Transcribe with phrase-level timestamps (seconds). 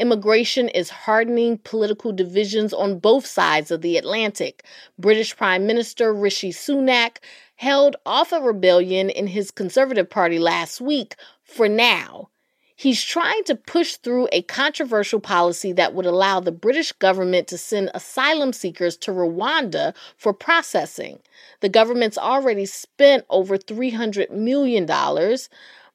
[0.00, 4.64] Immigration is hardening political divisions on both sides of the Atlantic.
[4.98, 7.18] British Prime Minister Rishi Sunak
[7.56, 12.30] held off a rebellion in his Conservative Party last week for now.
[12.76, 17.58] He's trying to push through a controversial policy that would allow the British government to
[17.58, 21.18] send asylum seekers to Rwanda for processing.
[21.60, 24.86] The government's already spent over $300 million,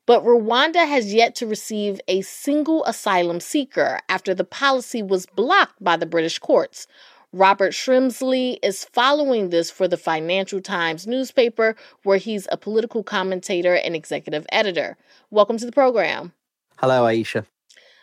[0.05, 5.83] but Rwanda has yet to receive a single asylum seeker after the policy was blocked
[5.83, 6.87] by the British courts.
[7.33, 13.75] Robert Shrimsley is following this for the Financial Times newspaper, where he's a political commentator
[13.75, 14.95] and executive editor.
[15.31, 16.31] Welcome to the program.
[16.77, 17.45] Hello, Ayesha.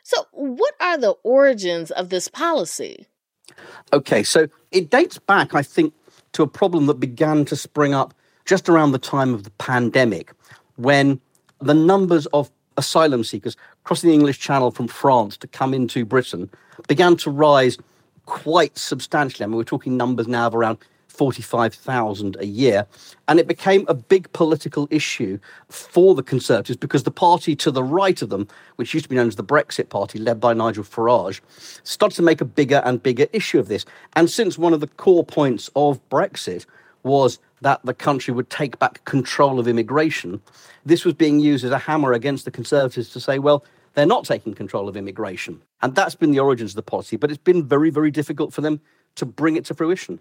[0.02, 3.06] So, what are the origins of this policy?
[3.92, 5.94] Okay, so it dates back, I think,
[6.32, 8.12] to a problem that began to spring up
[8.44, 10.32] just around the time of the pandemic
[10.76, 11.20] when
[11.64, 16.50] the numbers of asylum seekers crossing the English Channel from France to come into Britain
[16.88, 17.78] began to rise
[18.26, 19.44] quite substantially.
[19.44, 22.86] I mean, we're talking numbers now of around 45,000 a year.
[23.28, 25.38] And it became a big political issue
[25.68, 29.16] for the Conservatives because the party to the right of them, which used to be
[29.16, 31.40] known as the Brexit Party, led by Nigel Farage,
[31.84, 33.84] started to make a bigger and bigger issue of this.
[34.14, 36.64] And since one of the core points of Brexit
[37.02, 40.40] was that the country would take back control of immigration,
[40.84, 43.64] this was being used as a hammer against the Conservatives to say, well,
[43.94, 45.62] they're not taking control of immigration.
[45.82, 48.60] And that's been the origins of the policy, but it's been very, very difficult for
[48.60, 48.80] them
[49.16, 50.20] to bring it to fruition.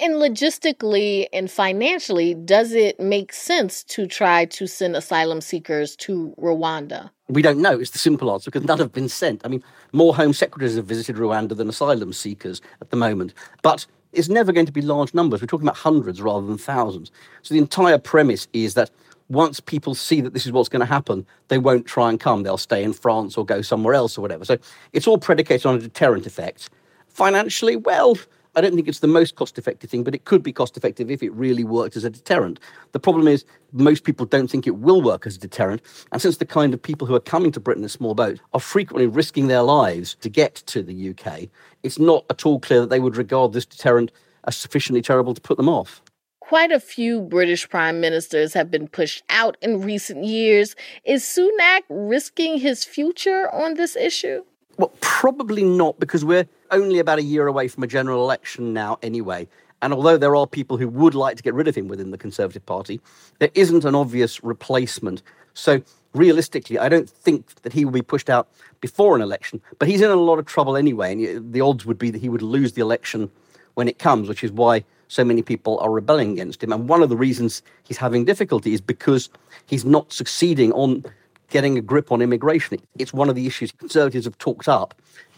[0.00, 6.34] And logistically and financially, does it make sense to try to send asylum seekers to
[6.38, 7.10] Rwanda?
[7.28, 7.78] We don't know.
[7.78, 9.42] It's the simple answer because none have been sent.
[9.44, 13.34] I mean, more Home Secretaries have visited Rwanda than asylum seekers at the moment.
[13.60, 15.40] But it's never going to be large numbers.
[15.40, 17.10] We're talking about hundreds rather than thousands.
[17.42, 18.90] So the entire premise is that
[19.28, 22.42] once people see that this is what's going to happen, they won't try and come.
[22.42, 24.44] They'll stay in France or go somewhere else or whatever.
[24.44, 24.58] So
[24.92, 26.68] it's all predicated on a deterrent effect.
[27.08, 28.18] Financially, well,
[28.54, 31.10] I don't think it's the most cost effective thing, but it could be cost effective
[31.10, 32.60] if it really worked as a deterrent.
[32.92, 35.80] The problem is, most people don't think it will work as a deterrent.
[36.12, 38.60] And since the kind of people who are coming to Britain in small boats are
[38.60, 41.48] frequently risking their lives to get to the UK,
[41.82, 44.12] it's not at all clear that they would regard this deterrent
[44.44, 46.02] as sufficiently terrible to put them off.
[46.40, 50.76] Quite a few British prime ministers have been pushed out in recent years.
[51.04, 54.44] Is Sunak risking his future on this issue?
[54.76, 58.98] Well, probably not, because we're only about a year away from a general election now,
[59.02, 59.46] anyway.
[59.82, 62.18] And although there are people who would like to get rid of him within the
[62.18, 63.00] Conservative Party,
[63.38, 65.22] there isn't an obvious replacement.
[65.54, 65.82] So,
[66.14, 68.48] realistically, I don't think that he will be pushed out
[68.80, 69.60] before an election.
[69.78, 71.12] But he's in a lot of trouble anyway.
[71.12, 73.30] And the odds would be that he would lose the election
[73.74, 76.72] when it comes, which is why so many people are rebelling against him.
[76.72, 79.28] And one of the reasons he's having difficulty is because
[79.66, 81.04] he's not succeeding on
[81.50, 82.78] getting a grip on immigration.
[82.98, 84.94] It's one of the issues Conservatives have talked up,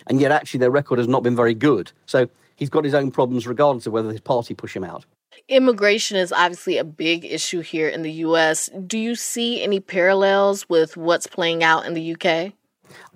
[0.06, 1.92] and yet actually their record has not been very good.
[2.06, 5.04] So he's got his own problems regardless of whether his party push him out.
[5.48, 8.70] Immigration is obviously a big issue here in the US.
[8.86, 12.52] Do you see any parallels with what's playing out in the UK?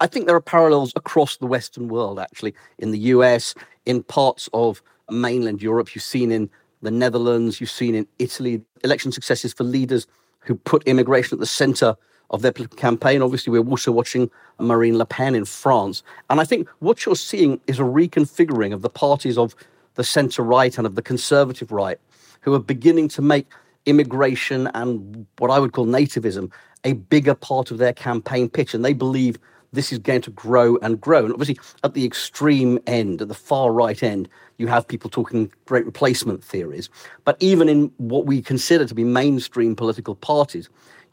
[0.01, 2.55] I think there are parallels across the Western world, actually.
[2.79, 3.55] In the US,
[3.87, 6.51] in parts of mainland Europe, you've seen in
[6.83, 10.07] the Netherlands, you've seen in Italy, election successes for leaders
[10.41, 11.97] who put immigration at the center
[12.31, 13.23] of their campaign.
[13.23, 16.03] Obviously, we're also watching Marine Le Pen in France.
[16.31, 19.55] And I think what you're seeing is a reconfiguring of the parties of
[19.95, 21.99] the centre right and of the conservative right,
[22.43, 23.47] who are beginning to make
[23.87, 26.53] immigration and what I would call nativism
[26.85, 28.75] a bigger part of their campaign pitch.
[28.75, 29.39] And they believe
[29.73, 31.25] this is going to grow and grow.
[31.25, 35.53] And obviously, at the extreme end, at the far right end, you have people talking
[35.67, 36.89] great replacement theories.
[37.25, 40.69] But even in what we consider to be mainstream political parties,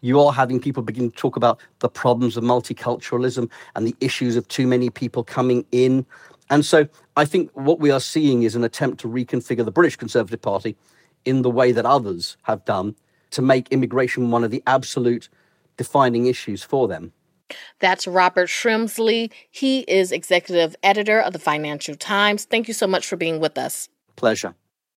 [0.06, 4.36] you are having people begin to talk about the problems of multiculturalism and the issues
[4.36, 6.06] of too many people coming in.
[6.52, 9.96] And so I think what we are seeing is an attempt to reconfigure the British
[9.96, 10.78] Conservative Party
[11.26, 12.96] in the way that others have done
[13.32, 15.28] to make immigration one of the absolute
[15.76, 17.12] defining issues for them.
[17.80, 19.32] That's Robert Shrimsley.
[19.50, 22.46] He is executive editor of the Financial Times.
[22.46, 23.90] Thank you so much for being with us.
[24.16, 24.54] Pleasure.